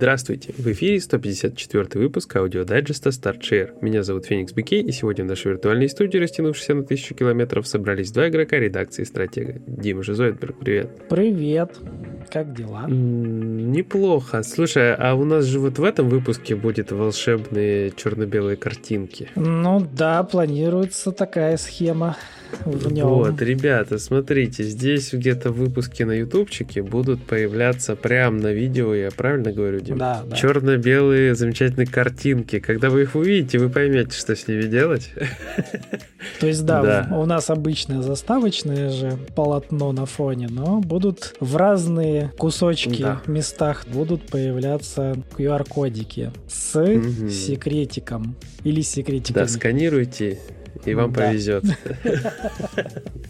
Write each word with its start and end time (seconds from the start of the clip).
Здравствуйте! 0.00 0.54
В 0.56 0.66
эфире 0.72 0.98
154 0.98 2.00
выпуск 2.00 2.34
аудиодайджеста 2.34 3.10
StartShare. 3.10 3.76
Меня 3.82 4.02
зовут 4.02 4.24
Феникс 4.24 4.54
Бикей, 4.54 4.82
и 4.82 4.92
сегодня 4.92 5.26
в 5.26 5.28
нашей 5.28 5.48
виртуальной 5.48 5.90
студии, 5.90 6.16
растянувшейся 6.16 6.72
на 6.72 6.84
тысячу 6.84 7.14
километров, 7.14 7.68
собрались 7.68 8.10
два 8.10 8.30
игрока 8.30 8.56
редакции 8.56 9.04
«Стратега». 9.04 9.60
Дима 9.66 10.02
Жизоидберг, 10.02 10.58
привет. 10.58 11.06
Привет. 11.10 11.76
Как 12.28 12.54
дела? 12.54 12.86
Неплохо. 12.88 14.42
Слушай, 14.42 14.94
а 14.94 15.14
у 15.14 15.24
нас 15.24 15.44
же 15.44 15.58
вот 15.60 15.78
в 15.78 15.84
этом 15.84 16.08
выпуске 16.08 16.54
будет 16.56 16.92
волшебные 16.92 17.92
черно-белые 17.96 18.56
картинки. 18.56 19.28
Ну 19.36 19.86
да, 19.92 20.22
планируется 20.22 21.12
такая 21.12 21.56
схема 21.56 22.16
в 22.64 22.92
нем. 22.92 23.08
Вот, 23.08 23.40
ребята, 23.42 23.98
смотрите, 23.98 24.64
здесь 24.64 25.12
где-то 25.12 25.50
выпуски 25.52 26.02
на 26.02 26.12
ютубчике 26.12 26.82
будут 26.82 27.22
появляться 27.22 27.94
прямо 27.96 28.38
на 28.40 28.52
видео, 28.52 28.92
я 28.94 29.10
правильно 29.10 29.52
говорю, 29.52 29.80
Дим? 29.80 29.98
Да, 29.98 30.22
да. 30.26 30.36
Черно-белые 30.36 31.34
замечательные 31.36 31.86
картинки. 31.86 32.58
Когда 32.58 32.90
вы 32.90 33.02
их 33.02 33.14
увидите, 33.14 33.58
вы 33.58 33.68
поймете, 33.68 34.16
что 34.18 34.34
с 34.34 34.48
ними 34.48 34.62
делать. 34.62 35.12
То 36.40 36.46
есть, 36.46 36.64
да, 36.66 36.82
Да. 36.82 37.16
у 37.16 37.24
нас 37.24 37.50
обычное 37.50 38.02
заставочное 38.02 38.90
же 38.90 39.16
полотно 39.36 39.92
на 39.92 40.06
фоне, 40.06 40.48
но 40.50 40.80
будут 40.80 41.34
в 41.40 41.56
разные 41.56 42.09
кусочки 42.38 43.02
Да. 43.02 43.22
местах 43.26 43.86
будут 43.88 44.26
появляться 44.28 45.16
QR-кодики 45.36 46.32
с 46.48 46.74
Мгм. 46.78 47.30
секретиком 47.30 48.36
или 48.64 48.80
секретиками. 48.82 49.44
Да, 49.44 49.48
сканируйте, 49.48 50.38
и 50.84 50.94
вам 50.94 51.12
Да. 51.12 51.20
повезет. 51.26 51.64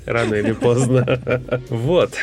Рано 0.06 0.34
или 0.34 0.52
поздно. 0.52 1.20
Вот. 1.69 2.14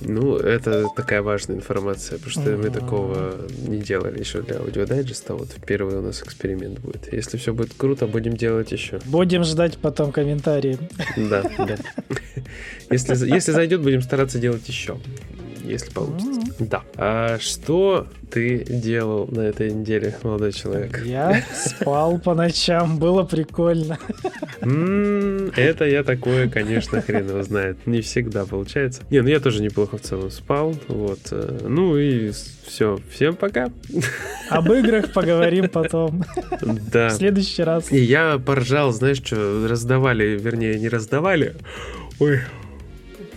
Ну, 0.00 0.36
это 0.36 0.86
такая 0.96 1.20
важная 1.22 1.56
информация, 1.56 2.18
потому 2.18 2.30
что 2.30 2.56
мы 2.56 2.70
такого 2.70 3.34
не 3.66 3.78
делали 3.78 4.18
еще 4.20 4.42
для 4.42 4.58
аудиодайджеста. 4.58 5.34
Вот 5.34 5.48
первый 5.66 5.96
у 5.98 6.02
нас 6.02 6.22
эксперимент 6.22 6.78
будет. 6.80 7.12
Если 7.12 7.36
все 7.36 7.52
будет 7.52 7.72
круто, 7.76 8.06
будем 8.06 8.36
делать 8.36 8.72
еще. 8.72 9.00
Будем 9.06 9.44
ждать 9.44 9.78
потом 9.78 10.12
комментарии. 10.12 10.78
Да, 11.16 11.42
да. 11.58 11.76
Если, 12.90 13.14
если 13.34 13.52
зайдет, 13.52 13.80
будем 13.82 14.02
стараться 14.02 14.38
делать 14.38 14.68
еще. 14.68 14.96
Если 15.64 15.90
получится. 15.90 16.40
Да. 16.58 16.82
А 16.96 17.38
что 17.40 18.06
ты 18.30 18.64
делал 18.68 19.26
на 19.30 19.40
этой 19.40 19.72
неделе, 19.72 20.14
молодой 20.22 20.52
человек? 20.52 21.02
Я 21.04 21.42
спал 21.54 22.18
по 22.18 22.34
ночам, 22.34 22.98
было 22.98 23.22
прикольно. 23.24 23.98
Это 24.60 25.84
я 25.86 26.02
такое, 26.04 26.48
конечно, 26.48 27.00
хрен 27.00 27.28
его 27.28 27.42
знает. 27.42 27.86
Не 27.86 28.00
всегда 28.00 28.44
получается. 28.44 29.02
Не, 29.10 29.20
ну 29.22 29.28
я 29.28 29.40
тоже 29.40 29.62
неплохо 29.62 29.96
в 29.98 30.00
целом 30.02 30.30
спал. 30.30 30.74
Вот. 30.88 31.20
э, 31.30 31.66
Ну 31.68 31.96
и 31.96 32.30
все. 32.66 32.98
Всем 33.10 33.36
пока. 33.36 33.70
Об 34.50 34.70
играх 34.72 35.12
поговорим 35.12 35.68
потом. 35.68 36.24
Да. 36.92 37.08
В 37.08 37.12
следующий 37.12 37.62
раз. 37.62 37.90
И 37.92 37.98
я 37.98 38.38
поржал, 38.38 38.92
знаешь, 38.92 39.18
что 39.24 39.66
раздавали, 39.68 40.38
вернее, 40.38 40.78
не 40.78 40.88
раздавали. 40.88 41.54
Ой, 42.20 42.40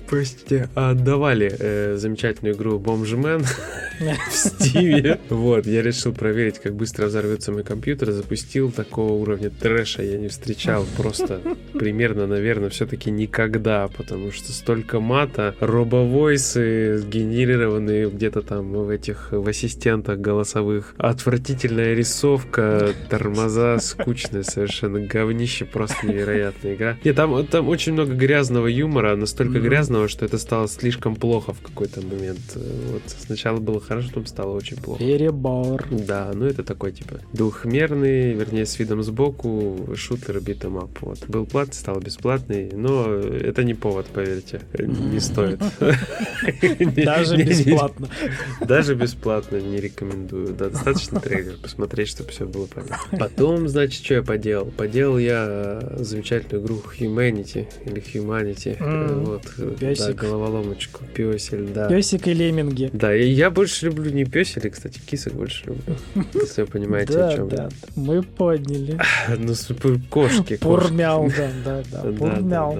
простите, 0.07 0.69
а 0.75 0.91
отдавали 0.91 1.53
э, 1.57 1.95
замечательную 1.97 2.55
игру 2.55 2.79
Бомжмен 2.79 3.43
в 3.99 4.33
Стиве. 4.33 5.19
Вот, 5.29 5.65
я 5.65 5.81
решил 5.81 6.13
проверить, 6.13 6.59
как 6.59 6.75
быстро 6.75 7.07
взорвется 7.07 7.51
мой 7.51 7.63
компьютер. 7.63 8.11
Запустил 8.11 8.71
такого 8.71 9.13
уровня 9.13 9.49
трэша 9.49 10.03
я 10.03 10.17
не 10.17 10.27
встречал. 10.27 10.85
Просто 10.97 11.41
примерно, 11.73 12.27
наверное, 12.27 12.69
все-таки 12.69 13.11
никогда, 13.11 13.87
потому 13.87 14.31
что 14.31 14.51
столько 14.51 14.99
мата, 14.99 15.55
робовойсы 15.59 16.97
сгенерированные 16.97 18.09
где-то 18.09 18.41
там 18.41 18.71
в 18.71 18.89
этих 18.89 19.31
в 19.31 19.47
ассистентах 19.47 20.19
голосовых, 20.19 20.95
отвратительная 20.97 21.93
рисовка, 21.93 22.91
тормоза 23.09 23.77
скучная 23.79 24.43
совершенно, 24.43 24.99
говнище, 24.99 25.65
просто 25.65 26.07
невероятная 26.07 26.75
игра. 26.75 26.97
Нет, 27.03 27.15
там, 27.15 27.45
там 27.47 27.67
очень 27.67 27.93
много 27.93 28.13
грязного 28.13 28.67
юмора, 28.67 29.15
настолько 29.15 29.57
Мгм. 29.57 29.67
Грязного, 29.97 30.07
что 30.07 30.25
это 30.25 30.37
стало 30.37 30.67
слишком 30.67 31.15
плохо 31.15 31.53
в 31.53 31.61
какой-то 31.61 32.01
момент. 32.01 32.39
Э, 32.55 32.91
Вот 32.93 33.01
сначала 33.07 33.57
было 33.59 33.79
хорошо, 33.79 34.09
потом 34.09 34.25
стало 34.25 34.55
очень 34.55 34.77
плохо. 34.77 34.99
Перебор. 34.99 35.85
Да, 35.89 36.31
ну 36.33 36.45
это 36.45 36.63
такой 36.63 36.91
типа 36.91 37.19
двухмерный, 37.33 38.33
вернее, 38.33 38.65
с 38.65 38.79
видом 38.79 39.03
сбоку 39.03 39.89
шутер 39.95 40.39
битом 40.39 40.77
ап. 40.77 41.01
Вот. 41.01 41.27
Был 41.27 41.45
платный, 41.45 41.73
стал 41.75 41.99
бесплатный, 41.99 42.71
но 42.73 43.13
это 43.13 43.63
не 43.63 43.73
повод, 43.73 44.05
поверьте. 44.07 44.61
Не 44.77 45.19
стоит. 45.19 45.59
Даже 46.95 47.37
бесплатно. 47.37 48.07
Даже 48.61 48.95
бесплатно 48.95 49.57
не 49.57 49.77
рекомендую. 49.77 50.53
Да, 50.53 50.69
достаточно 50.69 51.19
трейлер 51.19 51.57
посмотреть, 51.61 52.09
чтобы 52.09 52.29
все 52.31 52.45
было 52.45 52.67
понятно. 52.67 53.17
Потом, 53.17 53.67
значит, 53.67 54.03
что 54.03 54.15
я 54.15 54.21
поделал? 54.23 54.65
Поделал 54.77 55.17
я 55.17 55.81
замечательную 55.97 56.63
игру 56.65 56.81
Humanity 56.99 57.67
или 57.85 58.01
Humanity. 58.01 58.77
Э, 58.79 59.23
Вот, 59.25 59.43
э, 59.91 59.95
да, 59.95 60.13
головоломочку. 60.13 61.03
Песель, 61.13 61.67
да. 61.73 61.87
Песик 61.87 62.27
и 62.27 62.33
лемминги. 62.33 62.89
Да, 62.93 63.15
и 63.15 63.27
я 63.27 63.49
больше 63.49 63.87
люблю 63.87 64.11
не 64.11 64.25
песели, 64.25 64.69
кстати, 64.69 64.99
кисок 64.99 65.33
больше 65.33 65.65
люблю. 65.65 65.95
Если 66.33 66.61
вы 66.61 66.67
понимаете, 66.67 67.19
о 67.19 67.35
чем 67.35 67.49
да, 67.49 67.55
да. 67.57 67.69
Мы 67.95 68.23
подняли. 68.23 68.99
Ну, 69.37 69.53
кошки. 70.09 70.57
Пурмяу, 70.57 71.29
да, 71.35 71.51
да, 71.63 71.83
да. 71.91 72.11
Пурмяу. 72.11 72.79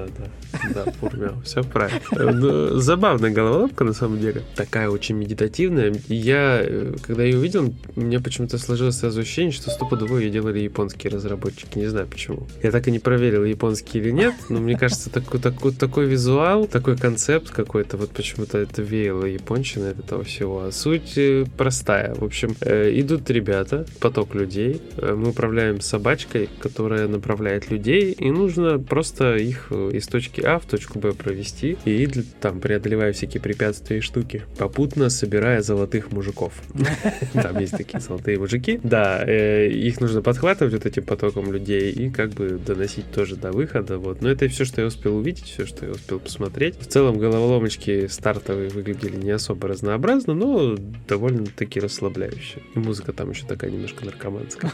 да, 0.74 0.86
пурмяу, 1.00 1.42
все 1.44 1.64
правильно. 1.64 2.02
Ну, 2.12 2.80
Забавная 2.80 3.32
головоломка, 3.32 3.84
на 3.84 3.94
самом 3.94 4.20
деле. 4.20 4.44
Такая 4.56 4.90
очень 4.90 5.16
медитативная. 5.16 5.96
Я, 6.08 6.60
э, 6.62 6.96
когда 7.02 7.24
ее 7.24 7.38
увидел, 7.38 7.74
у 7.96 8.02
меня 8.02 8.20
почему-то 8.20 8.58
сложилось 8.58 8.98
сразу 8.98 9.22
ощущение, 9.22 9.52
что 9.52 9.70
стопудово 9.70 10.18
ее 10.18 10.30
делали 10.30 10.60
японские 10.60 11.12
разработчики. 11.12 11.78
Не 11.78 11.88
знаю 11.88 12.08
почему. 12.08 12.48
Я 12.64 12.72
так 12.72 12.88
и 12.88 12.92
не 12.92 13.00
проверил, 13.00 13.44
японские 13.44 14.04
или 14.04 14.12
нет, 14.12 14.34
но 14.50 14.60
мне 14.60 14.78
кажется, 14.78 15.10
такой, 15.10 15.40
такой, 15.40 15.72
такой 15.74 16.06
визуал, 16.06 16.68
такой 16.68 16.97
концепт 16.98 17.50
какой-то, 17.50 17.98
вот 17.98 18.12
почему-то 18.12 18.58
это 18.58 18.82
веяло 18.82 19.26
японщина 19.26 19.90
от 19.90 20.00
этого 20.00 20.24
всего. 20.24 20.64
А 20.64 20.72
суть 20.72 21.18
э, 21.18 21.46
простая. 21.58 22.14
В 22.16 22.24
общем, 22.24 22.56
э, 22.62 22.92
идут 23.00 23.30
ребята, 23.30 23.86
поток 24.00 24.36
людей. 24.36 24.82
Э, 24.98 25.14
Мы 25.14 25.30
управляем 25.30 25.82
собачкой, 25.82 26.50
которая 26.60 27.08
направляет 27.08 27.72
людей, 27.72 28.12
и 28.12 28.32
нужно 28.32 28.80
просто 28.80 29.36
их 29.36 29.72
из 29.72 30.08
точки 30.08 30.42
А 30.42 30.60
в 30.60 30.66
точку 30.66 31.00
Б 31.00 31.14
провести, 31.14 31.78
и 31.86 32.08
там 32.42 32.60
преодолевая 32.60 33.14
всякие 33.14 33.42
препятствия 33.42 33.98
и 33.98 34.02
штуки, 34.02 34.44
попутно 34.58 35.10
собирая 35.10 35.62
золотых 35.62 36.12
мужиков. 36.12 36.54
Там 37.34 37.60
есть 37.60 37.78
такие 37.78 38.00
золотые 38.00 38.40
мужики. 38.40 38.80
Да, 38.84 39.24
их 39.24 40.00
нужно 40.02 40.22
подхватывать 40.22 40.74
вот 40.74 40.86
этим 40.86 41.04
потоком 41.04 41.52
людей 41.52 41.92
и 41.92 42.10
как 42.10 42.32
бы 42.32 42.60
доносить 42.66 43.12
тоже 43.12 43.36
до 43.36 43.52
выхода. 43.52 43.98
Вот. 43.98 44.22
Но 44.22 44.30
это 44.30 44.48
все, 44.48 44.66
что 44.66 44.82
я 44.82 44.88
успел 44.88 45.18
увидеть, 45.18 45.46
все, 45.46 45.66
что 45.66 45.86
я 45.86 45.92
успел 45.92 46.20
посмотреть. 46.20 46.76
В 46.88 46.90
целом 46.90 47.18
головоломочки 47.18 48.08
стартовые 48.08 48.70
выглядели 48.70 49.18
не 49.18 49.32
особо 49.32 49.68
разнообразно, 49.68 50.34
но 50.34 50.78
довольно-таки 51.06 51.82
расслабляюще. 51.82 52.62
И 52.76 52.80
музыка 52.80 53.12
там 53.12 53.32
еще 53.32 53.46
такая 53.46 53.72
немножко 53.72 54.06
наркоманская. 54.06 54.72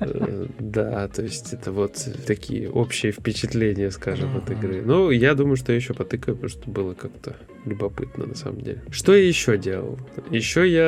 Да, 0.58 1.06
то 1.08 1.22
есть 1.22 1.52
это 1.52 1.70
вот 1.70 2.08
такие 2.26 2.70
общие 2.70 3.12
впечатления, 3.12 3.90
скажем, 3.90 4.36
от 4.36 4.50
игры. 4.50 4.82
Ну, 4.82 5.10
я 5.10 5.34
думаю, 5.34 5.56
что 5.56 5.72
я 5.72 5.76
еще 5.76 5.92
потыкаю, 5.92 6.36
потому 6.36 6.48
что 6.48 6.70
было 6.70 6.94
как-то 6.94 7.36
любопытно 7.64 8.26
на 8.26 8.34
самом 8.34 8.60
деле. 8.60 8.82
Что 8.90 9.14
я 9.14 9.26
еще 9.26 9.56
делал? 9.56 9.98
Еще 10.30 10.68
я 10.68 10.82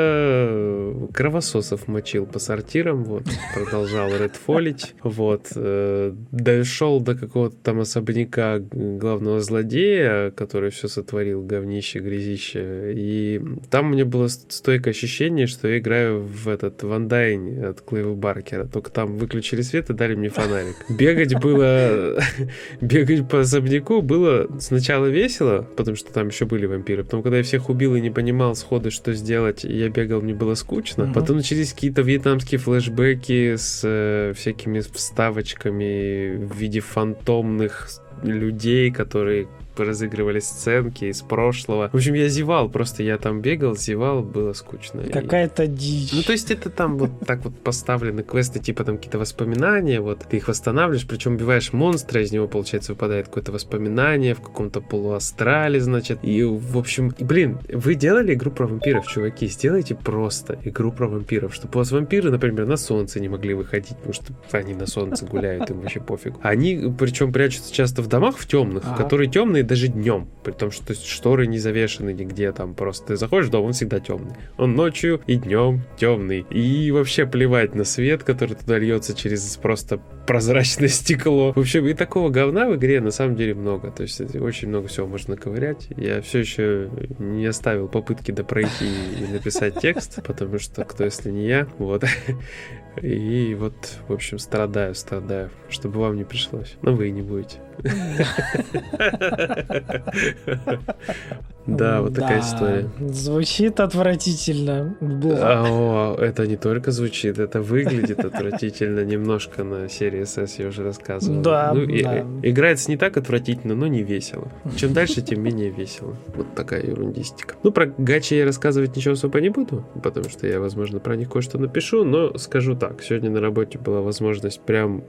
э, 0.48 1.06
кровососов 1.12 1.86
мочил 1.88 2.26
по 2.26 2.38
сортирам, 2.38 3.04
вот, 3.04 3.24
продолжал 3.54 4.10
Redfall 4.10 4.64
ить, 4.64 4.94
вот, 5.02 5.48
э, 5.54 6.12
дошел 6.32 7.00
до 7.00 7.14
какого-то 7.14 7.56
там 7.62 7.80
особняка 7.80 8.58
главного 8.58 9.40
злодея, 9.40 10.30
который 10.30 10.53
все 10.70 10.88
сотворил, 10.88 11.42
говнище, 11.42 12.00
грязище, 12.00 12.92
и 12.94 13.40
там 13.70 13.86
у 13.86 13.88
меня 13.90 14.04
было 14.04 14.28
ст- 14.28 14.50
стойкое 14.52 14.92
ощущение, 14.92 15.46
что 15.46 15.68
я 15.68 15.78
играю 15.78 16.20
в 16.20 16.48
этот 16.48 16.82
Undying 16.82 17.64
от 17.64 17.80
Клейва 17.80 18.14
Баркера, 18.14 18.64
только 18.66 18.90
там 18.90 19.16
выключили 19.16 19.62
свет 19.62 19.90
и 19.90 19.94
дали 19.94 20.14
мне 20.14 20.28
фонарик. 20.28 20.76
Бегать 20.88 21.40
было... 21.40 22.18
Бегать 22.80 23.28
по 23.28 23.40
особняку 23.40 24.02
было 24.02 24.48
сначала 24.60 25.06
весело, 25.06 25.68
потому 25.76 25.96
что 25.96 26.12
там 26.12 26.28
еще 26.28 26.44
были 26.46 26.66
вампиры. 26.66 27.04
Потом, 27.04 27.22
когда 27.22 27.38
я 27.38 27.42
всех 27.42 27.68
убил 27.68 27.94
и 27.94 28.00
не 28.00 28.10
понимал 28.10 28.54
сходу, 28.54 28.90
что 28.90 29.12
сделать, 29.14 29.64
я 29.64 29.88
бегал, 29.88 30.20
мне 30.20 30.34
было 30.34 30.54
скучно. 30.54 31.12
Потом 31.12 31.36
начались 31.36 31.72
какие-то 31.72 32.02
вьетнамские 32.02 32.58
флешбеки 32.58 33.56
с 33.56 33.80
э, 33.84 34.32
всякими 34.36 34.80
вставочками 34.80 36.36
в 36.36 36.56
виде 36.56 36.80
фантомных 36.80 37.88
людей, 38.22 38.90
которые 38.90 39.48
разыгрывали 39.82 40.38
сценки 40.38 41.06
из 41.06 41.22
прошлого. 41.22 41.90
В 41.92 41.96
общем, 41.96 42.14
я 42.14 42.28
зевал, 42.28 42.68
просто 42.68 43.02
я 43.02 43.18
там 43.18 43.40
бегал, 43.40 43.76
зевал, 43.76 44.22
было 44.22 44.52
скучно. 44.52 45.02
Какая-то 45.04 45.66
дичь. 45.66 46.12
Ну, 46.12 46.22
то 46.22 46.32
есть 46.32 46.50
это 46.50 46.70
там 46.70 46.98
вот 46.98 47.10
так 47.26 47.44
вот 47.44 47.58
поставлены 47.60 48.22
квесты, 48.22 48.60
типа 48.60 48.84
там 48.84 48.96
какие-то 48.96 49.18
воспоминания, 49.18 50.00
вот 50.00 50.20
ты 50.30 50.36
их 50.36 50.48
восстанавливаешь, 50.48 51.06
причем 51.06 51.34
убиваешь 51.34 51.72
монстра, 51.72 52.22
из 52.22 52.30
него, 52.30 52.46
получается, 52.46 52.92
выпадает 52.92 53.26
какое-то 53.26 53.50
воспоминание 53.50 54.34
в 54.34 54.40
каком-то 54.40 54.80
полуастрале, 54.80 55.80
значит. 55.80 56.20
И, 56.22 56.42
в 56.44 56.78
общем, 56.78 57.12
блин, 57.18 57.58
вы 57.68 57.94
делали 57.94 58.34
игру 58.34 58.50
про 58.50 58.66
вампиров, 58.66 59.06
чуваки, 59.08 59.48
сделайте 59.48 59.94
просто 59.94 60.58
игру 60.64 60.92
про 60.92 61.08
вампиров, 61.08 61.54
чтобы 61.54 61.74
у 61.74 61.78
вас 61.78 61.90
вампиры, 61.90 62.30
например, 62.30 62.66
на 62.66 62.76
солнце 62.76 63.20
не 63.20 63.28
могли 63.28 63.54
выходить, 63.54 63.96
потому 63.96 64.12
что 64.12 64.32
они 64.52 64.74
на 64.74 64.86
солнце 64.86 65.26
гуляют, 65.26 65.70
им 65.70 65.80
вообще 65.80 66.00
пофиг. 66.00 66.34
Они, 66.42 66.92
причем, 66.98 67.32
прячутся 67.32 67.72
часто 67.72 68.02
в 68.02 68.06
домах 68.06 68.36
в 68.36 68.46
темных, 68.46 68.84
ага. 68.84 69.02
которые 69.02 69.28
темные 69.30 69.63
даже 69.64 69.88
днем, 69.88 70.28
при 70.42 70.52
том, 70.52 70.70
что 70.70 70.94
шторы 70.94 71.46
не 71.46 71.58
завешены 71.58 72.12
нигде, 72.12 72.52
там 72.52 72.74
просто 72.74 73.08
ты 73.08 73.16
заходишь 73.16 73.48
в 73.48 73.50
дом, 73.50 73.66
он 73.66 73.72
всегда 73.72 74.00
темный. 74.00 74.34
Он 74.56 74.74
ночью 74.74 75.20
и 75.26 75.36
днем 75.36 75.82
темный. 75.96 76.46
И 76.50 76.90
вообще 76.90 77.26
плевать 77.26 77.74
на 77.74 77.84
свет, 77.84 78.22
который 78.22 78.54
туда 78.54 78.78
льется 78.78 79.14
через 79.14 79.56
просто 79.56 80.00
прозрачное 80.26 80.88
стекло. 80.88 81.52
В 81.52 81.58
общем, 81.58 81.86
и 81.86 81.94
такого 81.94 82.30
говна 82.30 82.68
в 82.68 82.76
игре 82.76 83.00
на 83.00 83.10
самом 83.10 83.36
деле 83.36 83.54
много. 83.54 83.90
То 83.90 84.02
есть 84.02 84.20
очень 84.36 84.68
много 84.68 84.88
всего 84.88 85.06
можно 85.06 85.36
ковырять. 85.36 85.88
Я 85.96 86.20
все 86.22 86.40
еще 86.40 86.90
не 87.18 87.46
оставил 87.46 87.88
попытки 87.88 88.30
допройти 88.30 88.88
и 89.20 89.32
написать 89.32 89.80
текст, 89.80 90.22
потому 90.22 90.58
что 90.58 90.84
кто, 90.84 91.04
если 91.04 91.30
не 91.30 91.46
я, 91.46 91.66
вот. 91.78 92.04
И 93.02 93.56
вот, 93.58 93.74
в 94.06 94.12
общем, 94.12 94.38
страдаю, 94.38 94.94
страдаю, 94.94 95.50
чтобы 95.68 96.00
вам 96.00 96.16
не 96.16 96.24
пришлось. 96.24 96.76
Но 96.82 96.94
вы 96.94 97.08
и 97.08 97.10
не 97.10 97.22
будете. 97.22 97.58
Да, 101.66 102.02
вот 102.02 102.14
такая 102.14 102.40
история. 102.40 102.90
Звучит 103.00 103.80
отвратительно. 103.80 104.96
О, 105.00 106.14
это 106.20 106.46
не 106.46 106.56
только 106.56 106.90
звучит, 106.90 107.38
это 107.38 107.62
выглядит 107.62 108.20
отвратительно 108.20 109.04
немножко 109.04 109.64
на 109.64 109.88
серии 109.88 110.22
SS, 110.22 110.50
я 110.58 110.68
уже 110.68 110.82
рассказывал. 110.82 111.40
Да, 111.40 111.72
ну, 111.74 111.86
да. 111.86 112.26
Играется 112.42 112.90
не 112.90 112.98
так 112.98 113.16
отвратительно, 113.16 113.74
но 113.74 113.86
не 113.86 114.02
весело. 114.02 114.48
Чем 114.76 114.92
дальше, 114.92 115.22
тем 115.22 115.42
менее 115.42 115.70
весело. 115.70 116.16
Вот 116.34 116.54
такая 116.54 116.82
ерундистика. 116.82 117.54
Ну, 117.62 117.72
про 117.72 117.86
гачи 117.86 118.34
я 118.34 118.44
рассказывать 118.44 118.94
ничего 118.94 119.14
особо 119.14 119.40
не 119.40 119.48
буду, 119.48 119.86
потому 120.02 120.28
что 120.28 120.46
я, 120.46 120.60
возможно, 120.60 121.00
про 121.00 121.16
них 121.16 121.30
кое-что 121.30 121.58
напишу, 121.58 122.04
но 122.04 122.36
скажу 122.36 122.76
так. 122.76 123.02
Сегодня 123.02 123.30
на 123.30 123.40
работе 123.40 123.78
была 123.78 124.02
возможность 124.02 124.60
прям 124.60 125.02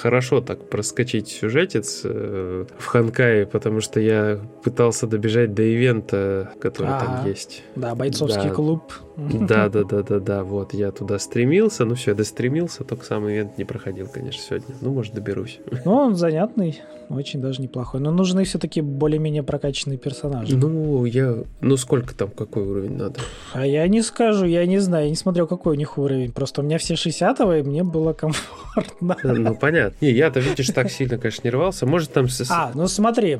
хорошо 0.00 0.40
так 0.40 0.68
проскочить 0.68 1.28
сюжетец 1.28 2.02
э, 2.04 2.64
в 2.78 2.86
Ханкае, 2.86 3.46
потому 3.46 3.80
что 3.80 4.00
я 4.00 4.38
пытался 4.62 5.06
добежать 5.06 5.54
до 5.54 5.62
ивента, 5.62 6.52
который 6.60 6.92
а, 6.92 7.00
там 7.00 7.26
есть. 7.26 7.62
Да, 7.76 7.94
бойцовский 7.94 8.48
да. 8.48 8.54
клуб. 8.54 8.92
Да, 9.16 9.68
да, 9.68 9.82
да, 9.82 10.02
да, 10.02 10.20
да. 10.20 10.44
Вот 10.44 10.74
я 10.74 10.92
туда 10.92 11.18
стремился. 11.18 11.84
Ну 11.84 11.96
все, 11.96 12.12
я 12.12 12.16
достремился, 12.16 12.84
только 12.84 13.04
сам 13.04 13.28
ивент 13.28 13.58
не 13.58 13.64
проходил, 13.64 14.06
конечно, 14.06 14.40
сегодня. 14.40 14.76
Ну, 14.80 14.92
может, 14.92 15.12
доберусь. 15.12 15.58
Ну, 15.84 15.92
он 15.92 16.14
занятный, 16.14 16.80
очень 17.08 17.40
даже 17.40 17.60
неплохой. 17.60 18.00
Но 18.00 18.12
нужны 18.12 18.44
все-таки 18.44 18.80
более-менее 18.80 19.42
прокачанные 19.42 19.98
персонажи. 19.98 20.56
Ну, 20.56 21.04
я. 21.04 21.36
Ну, 21.60 21.76
сколько 21.76 22.14
там, 22.14 22.30
какой 22.30 22.62
уровень 22.62 22.96
надо? 22.96 23.20
А 23.52 23.66
я 23.66 23.88
не 23.88 24.02
скажу, 24.02 24.46
я 24.46 24.64
не 24.66 24.78
знаю, 24.78 25.04
я 25.04 25.10
не 25.10 25.16
смотрел, 25.16 25.48
какой 25.48 25.74
у 25.74 25.78
них 25.78 25.98
уровень. 25.98 26.32
Просто 26.32 26.60
у 26.60 26.64
меня 26.64 26.78
все 26.78 26.94
60 26.94 27.40
и 27.40 27.62
мне 27.62 27.82
было 27.82 28.12
комфортно. 28.14 29.16
Ну, 29.24 29.54
понятно. 29.56 29.77
Не, 30.00 30.10
я-то, 30.10 30.40
видишь, 30.40 30.68
так 30.68 30.90
сильно, 30.90 31.18
конечно, 31.18 31.42
не 31.44 31.50
рвался. 31.50 31.86
Может, 31.86 32.12
там... 32.12 32.26
А, 32.50 32.72
ну 32.74 32.88
смотри, 32.88 33.36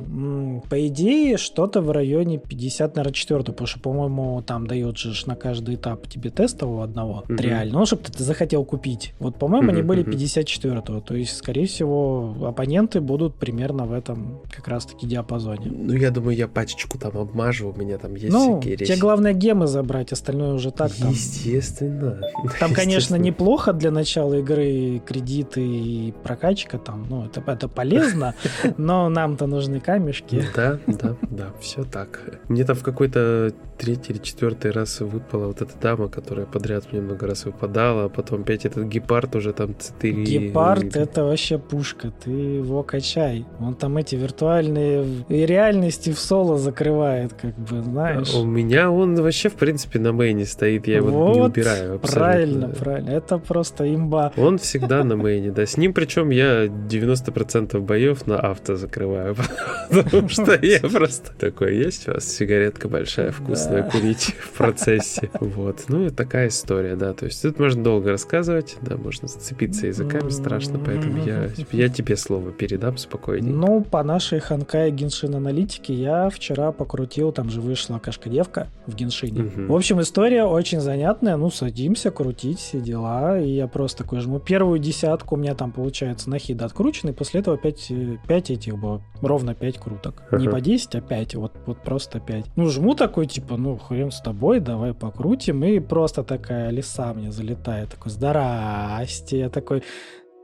по 0.60 0.86
идее, 0.86 1.36
что-то 1.36 1.80
в 1.80 1.90
районе 1.90 2.38
50, 2.38 2.96
наверное, 2.96 3.14
4 3.14 3.38
потому 3.44 3.66
что, 3.66 3.80
по-моему, 3.80 4.42
там 4.42 4.66
дает 4.66 4.98
же 4.98 5.12
на 5.26 5.36
каждый 5.36 5.76
этап 5.76 6.06
тебе 6.08 6.30
тестового 6.30 6.84
одного, 6.84 7.24
mm-hmm. 7.28 7.40
реально, 7.40 7.78
ну, 7.80 7.86
чтобы 7.86 8.02
ты 8.04 8.22
захотел 8.22 8.64
купить. 8.64 9.14
Вот, 9.18 9.36
по-моему, 9.36 9.70
mm-hmm. 9.70 9.74
они 9.74 9.82
были 9.82 10.04
54-го, 10.04 11.00
то 11.00 11.14
есть, 11.14 11.36
скорее 11.36 11.66
всего, 11.66 12.34
оппоненты 12.46 13.00
будут 13.00 13.34
примерно 13.34 13.84
в 13.84 13.92
этом 13.92 14.40
как 14.54 14.68
раз-таки 14.68 15.06
диапазоне. 15.06 15.70
Ну, 15.70 15.94
я 15.94 16.10
думаю, 16.10 16.36
я 16.36 16.48
пачечку 16.48 16.98
там 16.98 17.16
обмажу, 17.16 17.70
у 17.70 17.78
меня 17.78 17.98
там 17.98 18.14
есть 18.14 18.32
ну, 18.32 18.60
всякие 18.60 18.76
тебе 18.76 18.96
главное 18.96 19.32
гемы 19.32 19.66
забрать, 19.66 20.12
остальное 20.12 20.52
уже 20.54 20.70
так 20.70 20.92
там... 20.94 21.10
Естественно. 21.10 22.20
Там, 22.58 22.74
конечно, 22.74 23.16
неплохо 23.16 23.72
для 23.72 23.90
начала 23.90 24.34
игры 24.34 25.00
кредиты 25.04 25.60
и 25.60 26.12
прокачка 26.22 26.78
там, 26.78 27.06
ну, 27.08 27.26
это, 27.26 27.42
это 27.46 27.68
полезно, 27.68 28.34
но 28.76 29.08
нам-то 29.08 29.46
нужны 29.46 29.80
камешки. 29.80 30.44
Да, 30.54 30.78
да, 30.86 31.16
да, 31.22 31.52
все 31.60 31.84
так. 31.84 32.20
Мне 32.48 32.64
там 32.64 32.76
в 32.76 32.82
какой-то 32.82 33.52
третий 33.78 34.12
или 34.12 34.20
четвертый 34.20 34.72
раз 34.72 35.00
выпала 35.00 35.46
вот 35.46 35.62
эта 35.62 35.72
дама, 35.80 36.08
которая 36.08 36.46
подряд 36.46 36.92
мне 36.92 37.00
много 37.00 37.26
раз 37.26 37.44
выпадала, 37.44 38.04
а 38.04 38.08
потом 38.08 38.42
опять 38.42 38.66
этот 38.66 38.86
гепард 38.86 39.36
уже 39.36 39.52
там 39.52 39.74
цитыри. 39.78 40.24
Гепард 40.24 40.96
это 40.96 41.24
вообще 41.24 41.58
пушка, 41.58 42.12
ты 42.24 42.30
его 42.30 42.82
качай. 42.82 43.46
Он 43.60 43.74
там 43.74 43.96
эти 43.96 44.16
виртуальные 44.16 45.24
и 45.28 45.46
реальности 45.46 46.10
в 46.10 46.18
соло 46.18 46.58
закрывает, 46.58 47.32
как 47.34 47.56
бы, 47.56 47.82
знаешь. 47.82 48.34
У 48.34 48.44
меня 48.44 48.90
он 48.90 49.14
вообще, 49.14 49.48
в 49.48 49.54
принципе, 49.54 49.98
на 49.98 50.12
мейне 50.12 50.44
стоит, 50.44 50.88
я 50.88 50.96
его 50.96 51.10
вот, 51.10 51.34
не 51.36 51.42
убираю 51.42 51.96
абсолютно. 51.96 52.20
Правильно, 52.20 52.68
правильно, 52.68 53.10
это 53.10 53.38
просто 53.38 53.94
имба. 53.94 54.32
Он 54.36 54.58
всегда 54.58 55.04
на 55.04 55.16
мейне, 55.16 55.50
да. 55.50 55.66
С 55.66 55.76
ним 55.76 55.92
причем 55.92 56.30
я 56.30 56.66
90% 56.66 57.80
боев 57.80 58.26
на 58.26 58.38
авто 58.38 58.76
закрываю, 58.76 59.36
потому 59.90 60.28
что 60.28 60.37
я 60.62 60.80
просто 60.80 61.32
такой, 61.38 61.76
есть 61.76 62.08
у 62.08 62.12
вас 62.12 62.24
сигаретка 62.24 62.88
большая, 62.88 63.32
вкусная, 63.32 63.82
курить 63.82 64.34
в 64.40 64.50
процессе. 64.56 65.30
Вот. 65.40 65.84
Ну, 65.88 66.06
и 66.06 66.10
такая 66.10 66.48
история, 66.48 66.96
да. 66.96 67.12
То 67.12 67.26
есть 67.26 67.42
тут 67.42 67.58
можно 67.58 67.82
долго 67.82 68.10
рассказывать, 68.10 68.76
да, 68.82 68.96
можно 68.96 69.28
зацепиться 69.28 69.86
языками 69.86 70.30
страшно, 70.30 70.78
поэтому 70.78 71.24
я, 71.24 71.50
я 71.72 71.88
тебе 71.88 72.16
слово 72.16 72.50
передам 72.50 72.96
спокойнее. 72.96 73.52
Ну, 73.52 73.82
по 73.82 74.02
нашей 74.02 74.40
Ханкай 74.40 74.90
Геншин 74.90 75.34
аналитике 75.34 75.94
я 75.94 76.28
вчера 76.30 76.72
покрутил, 76.72 77.32
там 77.32 77.50
же 77.50 77.60
вышла 77.60 77.98
кашка-девка 77.98 78.68
в 78.86 78.94
Геншине. 78.94 79.42
Угу. 79.42 79.72
В 79.72 79.76
общем, 79.76 80.00
история 80.00 80.44
очень 80.44 80.80
занятная. 80.80 81.36
Ну, 81.36 81.50
садимся, 81.50 82.10
крутить 82.10 82.58
все 82.58 82.80
дела. 82.80 83.40
И 83.40 83.50
я 83.50 83.66
просто 83.66 84.04
такой 84.04 84.20
жму 84.20 84.38
первую 84.38 84.78
десятку, 84.78 85.34
у 85.34 85.38
меня 85.38 85.54
там 85.54 85.72
получается 85.72 86.30
на 86.30 86.38
хит 86.38 86.62
открученный, 86.62 87.12
после 87.12 87.40
этого 87.40 87.56
5, 87.56 87.92
5 88.26 88.50
этих 88.50 88.78
было, 88.78 89.02
ровно 89.20 89.54
5 89.54 89.78
круток. 89.78 90.22
Не 90.32 90.48
по 90.48 90.60
10, 90.60 90.94
а 90.94 91.00
5, 91.00 91.34
вот, 91.36 91.52
вот 91.66 91.78
просто 91.78 92.20
5. 92.20 92.44
Ну, 92.56 92.68
жму 92.68 92.94
такой, 92.94 93.26
типа, 93.26 93.56
ну, 93.56 93.76
хрен 93.76 94.10
с 94.10 94.20
тобой, 94.20 94.60
давай 94.60 94.94
покрутим. 94.94 95.64
И 95.64 95.80
просто 95.80 96.22
такая 96.22 96.70
лиса 96.70 97.14
мне 97.14 97.32
залетает. 97.32 97.90
Такой, 97.90 98.12
здрасте. 98.12 99.38
Я 99.38 99.48
такой, 99.48 99.82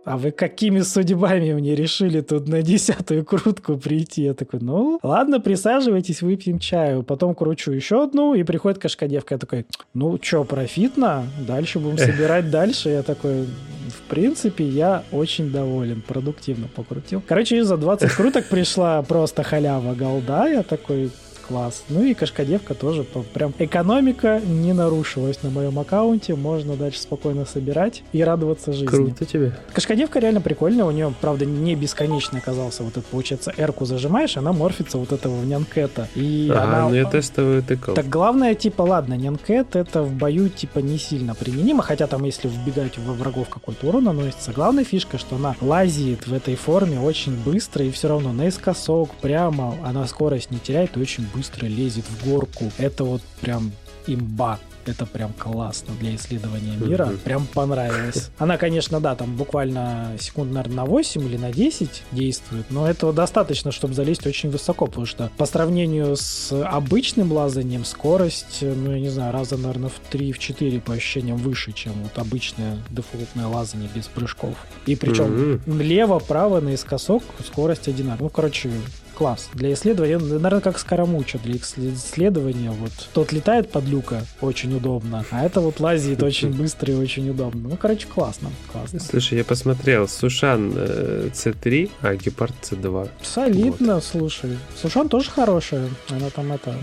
а 0.04 0.18
вы 0.18 0.32
какими 0.32 0.80
судьбами 0.80 1.52
мне 1.54 1.74
решили 1.74 2.20
тут 2.20 2.46
на 2.46 2.62
десятую 2.62 3.24
крутку 3.24 3.76
прийти? 3.76 4.22
Я 4.22 4.34
такой, 4.34 4.60
ну, 4.60 4.98
ладно, 5.02 5.40
присаживайтесь, 5.40 6.22
выпьем 6.22 6.58
чаю. 6.58 7.02
Потом 7.02 7.34
кручу 7.34 7.72
еще 7.72 8.04
одну, 8.04 8.34
и 8.34 8.42
приходит 8.42 8.78
кашкадевка. 8.78 9.34
Я 9.34 9.38
такой, 9.38 9.66
ну, 9.94 10.18
что, 10.20 10.44
профитно? 10.44 11.26
Дальше 11.46 11.78
будем 11.78 11.98
собирать 11.98 12.50
дальше. 12.50 12.90
Я 12.90 13.02
такой, 13.02 13.44
в 13.88 14.08
принципе, 14.08 14.64
я 14.64 15.04
очень 15.10 15.50
доволен, 15.50 16.02
продуктивно 16.02 16.68
покрутил. 16.68 17.22
Короче, 17.26 17.64
за 17.64 17.76
20 17.76 18.12
круток 18.12 18.46
пришла 18.48 19.02
просто 19.02 19.42
халява 19.42 19.94
голда. 19.94 20.48
Я 20.48 20.62
такой, 20.62 21.10
класс. 21.46 21.84
Ну 21.88 22.02
и 22.02 22.14
кашкадевка 22.14 22.74
тоже 22.74 23.04
прям 23.04 23.52
экономика 23.58 24.40
не 24.44 24.72
нарушилась 24.72 25.42
на 25.42 25.50
моем 25.50 25.78
аккаунте. 25.78 26.34
Можно 26.34 26.76
дальше 26.76 27.00
спокойно 27.00 27.44
собирать 27.44 28.02
и 28.12 28.22
радоваться 28.22 28.72
жизни. 28.72 28.86
Круто 28.86 29.24
тебе. 29.24 29.56
Кашкадевка 29.72 30.18
реально 30.18 30.40
прикольная. 30.40 30.84
У 30.84 30.90
нее, 30.90 31.12
правда, 31.20 31.44
не 31.44 31.74
бесконечно 31.74 32.38
оказался 32.38 32.82
вот 32.82 32.96
это, 32.96 33.06
получается, 33.10 33.52
эрку 33.56 33.84
зажимаешь, 33.84 34.36
она 34.36 34.52
морфится 34.52 34.98
вот 34.98 35.12
этого 35.12 35.42
нянкета. 35.44 36.08
И 36.14 36.48
ага, 36.50 36.62
она... 36.62 36.88
ну 36.88 36.94
я 36.94 37.04
тестовый 37.04 37.62
тыкал. 37.62 37.94
Так 37.94 38.08
главное, 38.08 38.54
типа, 38.54 38.82
ладно, 38.82 39.14
нянкет 39.14 39.76
это 39.76 40.02
в 40.02 40.12
бою, 40.12 40.48
типа, 40.48 40.78
не 40.80 40.98
сильно 40.98 41.34
применимо, 41.34 41.82
хотя 41.82 42.06
там, 42.06 42.24
если 42.24 42.48
вбегать 42.48 42.98
во 42.98 43.12
врагов 43.12 43.48
какой-то 43.48 43.88
урон 43.88 44.04
наносится. 44.04 44.52
Главная 44.52 44.84
фишка, 44.84 45.18
что 45.18 45.36
она 45.36 45.54
лазит 45.60 46.26
в 46.26 46.32
этой 46.32 46.56
форме 46.56 47.00
очень 47.00 47.36
быстро 47.36 47.84
и 47.84 47.90
все 47.90 48.08
равно 48.08 48.32
наискосок, 48.32 49.10
прямо, 49.20 49.74
она 49.84 50.06
скорость 50.06 50.50
не 50.50 50.58
теряет 50.58 50.96
и 50.96 51.00
очень 51.00 51.26
быстро 51.34 51.66
лезет 51.66 52.04
в 52.04 52.28
горку. 52.28 52.70
Это 52.78 53.04
вот 53.04 53.22
прям 53.40 53.72
имба. 54.06 54.58
Это 54.86 55.06
прям 55.06 55.32
классно 55.32 55.94
для 55.98 56.14
исследования 56.14 56.76
мира. 56.76 57.10
Прям 57.24 57.46
понравилось. 57.46 58.30
Она, 58.38 58.58
конечно, 58.58 59.00
да, 59.00 59.14
там 59.14 59.34
буквально 59.34 60.16
секунд, 60.20 60.52
наверное, 60.52 60.76
на 60.76 60.84
8 60.84 61.22
или 61.24 61.36
на 61.36 61.52
10 61.52 62.02
действует, 62.12 62.66
но 62.70 62.88
этого 62.88 63.12
достаточно, 63.12 63.72
чтобы 63.72 63.94
залезть 63.94 64.26
очень 64.26 64.50
высоко, 64.50 64.86
потому 64.86 65.06
что 65.06 65.30
по 65.38 65.46
сравнению 65.46 66.16
с 66.16 66.52
обычным 66.52 67.32
лазанием 67.32 67.84
скорость, 67.84 68.58
ну, 68.60 68.92
я 68.92 69.00
не 69.00 69.08
знаю, 69.08 69.32
раза, 69.32 69.56
наверное, 69.56 69.88
в 69.88 70.00
3-4 70.12 70.80
по 70.80 70.92
ощущениям 70.92 71.38
выше, 71.38 71.72
чем 71.72 71.94
вот 72.02 72.18
обычное 72.18 72.78
дефолтное 72.90 73.46
лазание 73.46 73.88
без 73.94 74.06
прыжков. 74.06 74.54
И 74.86 74.96
причем 74.96 75.60
mm-hmm. 75.64 75.82
лево-право 75.82 76.60
наискосок 76.60 77.22
скорость 77.44 77.88
одинаковая. 77.88 78.24
Ну, 78.24 78.28
короче, 78.28 78.70
класс. 79.14 79.48
Для 79.54 79.72
исследования, 79.72 80.18
наверное, 80.18 80.60
как 80.60 80.78
скоромуча 80.78 81.38
для 81.38 81.56
исследования. 81.56 82.70
Вот 82.70 82.92
тот 83.12 83.32
летает 83.32 83.70
под 83.70 83.84
люка, 83.84 84.22
очень 84.40 84.74
удобно, 84.76 85.24
а 85.30 85.44
это 85.44 85.60
вот 85.60 85.80
лазит 85.80 86.22
очень 86.22 86.50
быстро 86.56 86.92
и 86.92 86.96
очень 86.96 87.28
удобно. 87.30 87.68
Ну, 87.70 87.76
короче, 87.76 88.06
классно, 88.06 88.50
классно. 88.70 89.00
Слушай, 89.00 89.38
я 89.38 89.44
посмотрел, 89.44 90.08
Сушан 90.08 90.72
C3, 90.72 91.86
э, 91.86 91.88
а 92.02 92.16
Гепард 92.16 92.54
C2. 92.62 93.08
Солидно, 93.22 93.94
вот. 93.96 94.04
слушай. 94.04 94.58
Сушан 94.80 95.08
тоже 95.08 95.30
хорошая, 95.30 95.88
она 96.10 96.30
там 96.30 96.52
это 96.52 96.76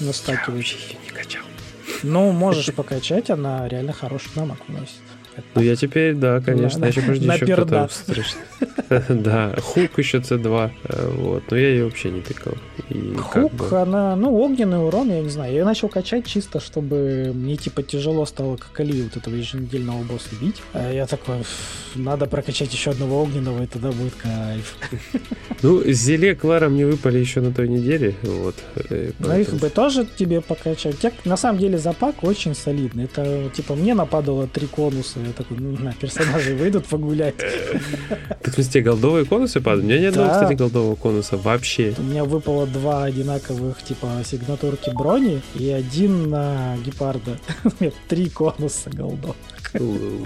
настакивает. 0.00 0.46
Я 0.46 0.76
вообще 0.76 0.96
не 1.04 1.10
качал. 1.10 1.42
Ну, 2.02 2.32
можешь 2.32 2.66
покачать, 2.74 3.30
она 3.30 3.68
реально 3.68 3.92
хороший 3.92 4.30
навык 4.34 4.58
носит. 4.68 5.00
Ну, 5.54 5.62
я 5.62 5.76
теперь, 5.76 6.14
да, 6.14 6.40
конечно, 6.40 6.80
да, 6.80 6.88
еще, 6.88 7.00
подожди, 7.00 7.26
еще 7.26 7.46
кто-то 7.46 7.88
Да, 9.08 9.54
Хук 9.62 9.98
еще 9.98 10.18
C2, 10.18 10.70
э, 10.84 11.10
вот, 11.16 11.42
но 11.50 11.56
я 11.56 11.68
ее 11.70 11.84
вообще 11.84 12.10
не 12.10 12.20
тыкал. 12.20 12.54
Хук, 13.18 13.72
она, 13.72 14.16
ну, 14.16 14.34
огненный 14.34 14.84
урон, 14.84 15.10
я 15.10 15.20
не 15.20 15.28
знаю, 15.28 15.52
я 15.54 15.64
начал 15.64 15.88
качать 15.88 16.26
чисто, 16.26 16.60
чтобы 16.60 17.32
мне, 17.34 17.56
типа, 17.56 17.82
тяжело 17.82 18.24
стало 18.26 18.56
как 18.56 18.78
Али 18.80 19.02
вот 19.02 19.16
этого 19.16 19.34
еженедельного 19.34 20.02
босса 20.02 20.28
бить. 20.40 20.62
А 20.72 20.92
я 20.92 21.06
такой, 21.06 21.36
надо 21.94 22.26
прокачать 22.26 22.72
еще 22.72 22.90
одного 22.90 23.22
огненного, 23.22 23.62
и 23.62 23.66
тогда 23.66 23.90
будет 23.92 24.14
кайф. 24.14 24.76
Ну, 25.62 25.82
Зеле 25.84 26.34
Клара 26.34 26.68
мне 26.68 26.84
выпали 26.84 27.18
еще 27.18 27.40
на 27.40 27.50
той 27.50 27.68
неделе, 27.68 28.14
вот. 28.22 28.54
Э, 28.90 29.12
ну, 29.18 29.38
их 29.38 29.54
бы 29.54 29.70
тоже 29.70 30.06
тебе 30.06 30.42
покачать. 30.42 30.96
На 31.24 31.36
самом 31.38 31.58
деле, 31.58 31.78
запак 31.78 32.22
очень 32.22 32.54
солидный. 32.54 33.04
Это, 33.04 33.50
типа, 33.54 33.74
мне 33.74 33.94
нападало 33.94 34.46
три 34.48 34.66
конуса, 34.66 35.18
я 35.26 35.32
такой, 35.32 35.58
ну, 35.58 35.76
на, 35.78 35.92
персонажи 35.92 36.54
выйдут 36.54 36.86
погулять. 36.86 37.34
Так, 37.36 38.52
в 38.52 38.54
смысле, 38.54 38.82
голдовые 38.82 39.24
конусы 39.24 39.60
падают? 39.60 39.84
У 39.84 39.88
меня 39.88 40.00
ни 40.00 40.04
одного, 40.06 40.30
кстати, 40.30 40.54
голдового 40.54 40.94
конуса 40.94 41.36
вообще. 41.36 41.94
У 41.98 42.02
меня 42.02 42.24
выпало 42.24 42.66
два 42.66 43.04
одинаковых, 43.04 43.82
типа, 43.82 44.22
сигнатурки 44.24 44.90
брони 44.90 45.42
и 45.54 45.70
один 45.70 46.30
на 46.30 46.76
гепарда. 46.84 47.38
Три 48.08 48.28
конуса 48.28 48.90
голдовых. 48.90 49.36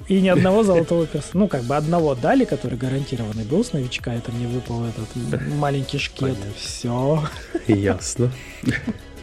И 0.08 0.20
ни 0.20 0.28
одного 0.28 0.62
золотого 0.62 1.06
перса. 1.06 1.30
Ну, 1.34 1.48
как 1.48 1.62
бы 1.64 1.76
одного 1.76 2.14
дали, 2.14 2.44
который 2.44 2.78
гарантированный 2.78 3.44
был 3.44 3.64
с 3.64 3.72
новичка. 3.72 4.14
Это 4.14 4.30
мне 4.32 4.46
выпал 4.46 4.84
этот 4.84 5.08
маленький 5.56 5.98
шкет. 5.98 6.36
Все. 6.56 7.24
Ясно. 7.66 8.30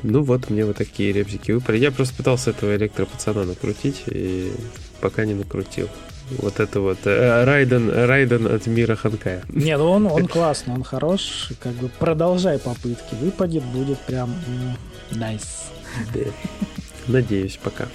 Ну 0.04 0.22
вот, 0.24 0.50
мне 0.50 0.66
вот 0.66 0.78
такие 0.78 1.12
ребзики 1.12 1.52
выпали. 1.52 1.78
Я 1.78 1.92
просто 1.92 2.16
пытался 2.16 2.52
этого 2.52 2.76
электропацана 2.76 3.44
накрутить, 3.44 4.04
и 4.08 4.52
пока 5.02 5.26
не 5.26 5.34
накрутил. 5.34 5.90
Вот 6.30 6.60
это 6.60 6.82
вот 6.82 7.00
э, 7.06 7.46
Райден, 7.46 7.90
Райден 7.90 8.48
от 8.48 8.68
мира 8.68 8.96
Ханкая. 8.96 9.44
Не, 9.50 9.78
ну 9.78 9.90
он, 9.90 10.08
он 10.08 10.28
классный, 10.28 10.74
он 10.74 10.84
хорош. 10.84 11.50
Как 11.60 11.74
бы 11.74 11.88
продолжай 11.88 12.60
попытки. 12.60 13.16
Выпадет, 13.16 13.64
будет 13.64 14.00
прям 14.00 14.36
найс. 15.12 15.68
Nice. 16.14 16.34
Надеюсь, 17.08 17.58
пока. 17.64 17.88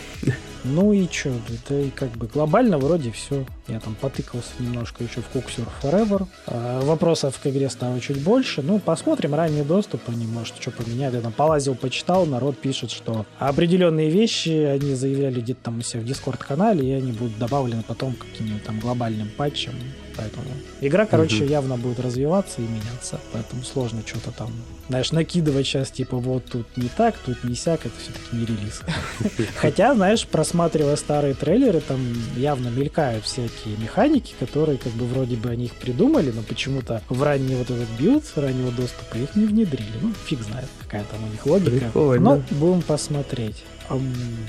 Ну 0.64 0.92
и 0.92 1.09
что, 1.11 1.31
это 1.49 1.75
и 1.81 1.90
как 1.90 2.11
бы 2.11 2.26
глобально 2.26 2.78
вроде 2.78 3.11
все. 3.11 3.45
Я 3.66 3.81
там 3.81 3.97
потыкался 3.97 4.50
немножко 4.61 5.02
еще 5.02 5.21
в 5.21 5.35
Cookser 5.35 5.66
Forever. 5.83 6.26
А, 6.47 6.81
вопросов 6.83 7.38
к 7.42 7.47
игре 7.49 7.69
стало 7.69 8.00
чуть 8.00 8.23
больше. 8.23 8.62
Ну, 8.62 8.78
посмотрим, 8.78 9.35
ранний 9.35 9.62
доступ, 9.62 10.02
они, 10.09 10.26
может, 10.26 10.54
что 10.61 10.71
поменяют. 10.71 11.14
Я 11.14 11.21
там 11.21 11.33
полазил, 11.33 11.75
почитал, 11.75 12.26
народ 12.26 12.59
пишет, 12.59 12.90
что 12.90 13.26
определенные 13.38 14.11
вещи 14.11 14.50
они 14.50 14.95
заявляли 14.95 15.40
где-то 15.40 15.64
там 15.64 15.78
у 15.78 15.83
себя 15.83 16.02
в 16.02 16.04
Дискорд-канале, 16.04 16.88
и 16.88 16.92
они 16.92 17.12
будут 17.12 17.38
добавлены 17.38 17.83
потом 17.87 18.14
каким-нибудь 18.14 18.62
там 18.64 18.78
глобальным 18.78 19.31
патчем. 19.37 19.73
Поэтому 20.16 20.45
игра, 20.81 21.07
короче, 21.07 21.45
угу. 21.45 21.50
явно 21.50 21.76
будет 21.76 22.00
развиваться 22.00 22.61
и 22.61 22.64
меняться. 22.64 23.21
Поэтому 23.33 23.62
сложно 23.62 24.02
что-то 24.07 24.31
там, 24.31 24.50
знаешь, 24.88 25.12
накидывать 25.12 25.66
сейчас, 25.66 25.90
типа, 25.90 26.16
вот 26.16 26.45
тут 26.47 26.76
не 26.76 26.88
так, 26.88 27.16
тут 27.19 27.45
не 27.45 27.54
сяк, 27.54 27.87
это 27.87 27.95
все-таки 27.99 28.37
не 28.37 28.47
релиз. 28.47 28.83
Хотя, 29.57 29.95
знаешь, 29.95 30.26
просматривая 30.26 30.97
старые 30.97 31.35
трейлеры, 31.35 31.81
там 31.81 32.00
явно 32.37 32.69
мелькают 32.69 33.25
всякие 33.25 33.76
механики, 33.78 34.35
которые, 34.38 34.78
как 34.78 34.92
бы, 34.92 35.07
вроде 35.07 35.37
бы 35.37 35.50
они 35.50 35.66
их 35.66 35.75
придумали, 35.75 36.31
но 36.31 36.42
почему-то 36.42 37.02
в 37.09 37.23
ранний 37.23 37.54
вот 37.54 37.71
этот 37.71 37.88
билд 37.99 38.25
раннего 38.37 38.71
доступа 38.71 39.16
их 39.16 39.35
не 39.37 39.47
внедрили. 39.47 39.99
Ну, 40.00 40.12
фиг 40.26 40.42
знает, 40.42 40.69
какая 40.81 41.04
там 41.04 41.23
у 41.25 41.28
них 41.28 41.45
логика. 41.47 41.90
Но 41.95 42.42
будем 42.50 42.83
посмотреть. 42.83 43.64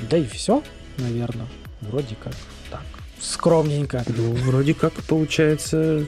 Да 0.10 0.18
и 0.18 0.26
все, 0.26 0.64
наверное. 0.98 1.48
Вроде 1.82 2.16
как 2.16 2.34
скромненько. 3.24 4.04
Ну, 4.08 4.34
вроде 4.34 4.74
как 4.74 4.94
получается, 4.94 6.06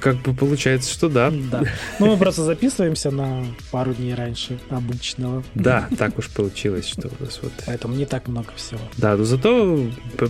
как 0.00 0.16
бы 0.22 0.34
получается, 0.34 0.92
что 0.92 1.08
да. 1.08 1.32
Да. 1.50 1.62
Ну, 1.98 2.06
мы 2.06 2.16
просто 2.16 2.44
записываемся 2.44 3.10
на 3.10 3.44
пару 3.70 3.94
дней 3.94 4.14
раньше 4.14 4.58
обычного. 4.68 5.44
Да, 5.54 5.88
так 5.96 6.18
уж 6.18 6.28
получилось, 6.28 6.88
что 6.88 7.08
у 7.08 7.24
нас 7.24 7.40
вот... 7.42 7.52
Поэтому 7.66 7.94
не 7.94 8.06
так 8.06 8.28
много 8.28 8.52
всего. 8.56 8.80
Да, 8.96 9.16
но 9.16 9.24
зато 9.24 9.86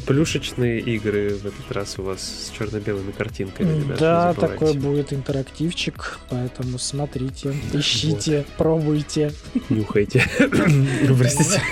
плюшечные 0.07 0.81
игры 0.81 1.31
в 1.35 1.47
этот 1.47 1.73
раз 1.73 1.99
у 1.99 2.03
вас 2.03 2.21
с 2.21 2.51
черно-белыми 2.57 3.13
картинками. 3.13 3.97
Да, 3.99 4.35
такой 4.35 4.75
будет 4.75 5.13
интерактивчик, 5.13 6.19
поэтому 6.29 6.79
смотрите, 6.79 7.55
ищите, 7.73 8.45
пробуйте. 8.57 9.33
Нюхайте. 9.69 10.25
Простите. 10.39 11.63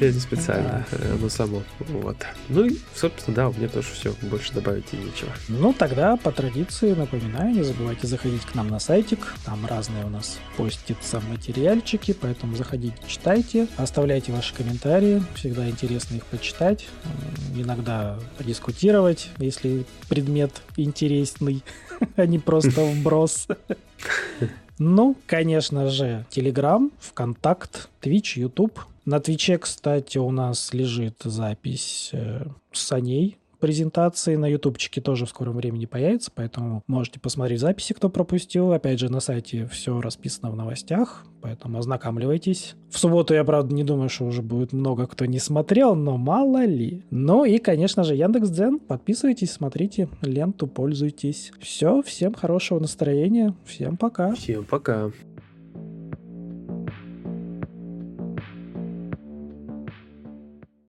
Я 0.00 0.12
не 0.12 0.20
специально, 0.20 0.86
оно 1.12 1.28
само. 1.50 1.62
Вот. 2.00 2.16
Ну 2.48 2.66
и, 2.66 2.76
собственно, 2.94 3.34
да, 3.34 3.48
у 3.48 3.52
меня 3.52 3.68
тоже 3.68 3.88
все, 3.92 4.14
больше 4.22 4.52
добавить 4.52 4.92
и 4.92 4.96
нечего. 4.96 5.30
Ну, 5.48 5.72
тогда 5.72 6.16
по 6.16 6.30
традиции 6.32 6.92
напоминаю, 6.94 7.54
не 7.54 7.62
забывайте 7.62 8.06
заходить 8.06 8.42
к 8.42 8.54
нам 8.54 8.68
на 8.68 8.78
сайтик, 8.78 9.34
там 9.44 9.66
разные 9.66 10.04
у 10.04 10.08
нас 10.08 10.38
постятся 10.56 11.20
материальчики, 11.20 12.12
поэтому 12.12 12.56
заходите, 12.56 12.96
читайте, 13.06 13.66
оставляйте 13.76 14.32
ваши 14.32 14.54
комментарии, 14.54 15.22
всегда 15.34 15.68
интересно 15.68 16.16
их 16.16 16.26
почитать, 16.26 16.86
иногда 17.54 18.18
подискутировать, 18.38 19.30
если 19.38 19.84
предмет 20.08 20.62
интересный, 20.76 21.62
а 22.16 22.26
не 22.26 22.38
просто 22.38 22.82
вброс. 22.84 23.46
Ну, 24.78 25.14
конечно 25.26 25.90
же, 25.90 26.24
Telegram, 26.30 26.90
ВКонтакт, 27.00 27.90
Twitch, 28.00 28.38
YouTube. 28.38 28.80
На 29.04 29.20
Твиче, 29.20 29.58
кстати, 29.58 30.18
у 30.18 30.30
нас 30.30 30.72
лежит 30.72 31.16
запись 31.24 32.10
э, 32.12 32.46
Саней 32.72 33.40
презентации 33.60 34.36
на 34.36 34.46
ютубчике 34.46 35.00
тоже 35.00 35.26
в 35.26 35.28
скором 35.28 35.56
времени 35.56 35.84
появится, 35.84 36.32
поэтому 36.34 36.82
можете 36.86 37.20
посмотреть 37.20 37.60
записи, 37.60 37.92
кто 37.92 38.08
пропустил. 38.08 38.72
Опять 38.72 38.98
же, 38.98 39.10
на 39.10 39.20
сайте 39.20 39.66
все 39.66 40.00
расписано 40.00 40.50
в 40.50 40.56
новостях, 40.56 41.24
поэтому 41.40 41.78
ознакомливайтесь. 41.78 42.74
В 42.90 42.98
субботу 42.98 43.34
я, 43.34 43.44
правда, 43.44 43.72
не 43.72 43.84
думаю, 43.84 44.08
что 44.08 44.24
уже 44.24 44.42
будет 44.42 44.72
много 44.72 45.06
кто 45.06 45.26
не 45.26 45.38
смотрел, 45.38 45.94
но 45.94 46.16
мало 46.16 46.64
ли. 46.64 47.04
Ну 47.10 47.44
и, 47.44 47.58
конечно 47.58 48.02
же, 48.02 48.16
Яндекс.Дзен. 48.16 48.80
Подписывайтесь, 48.80 49.52
смотрите 49.52 50.08
ленту, 50.22 50.66
пользуйтесь. 50.66 51.52
Все, 51.60 52.02
всем 52.02 52.34
хорошего 52.34 52.80
настроения, 52.80 53.54
всем 53.64 53.96
пока. 53.96 54.34
Всем 54.34 54.64
пока. 54.64 55.10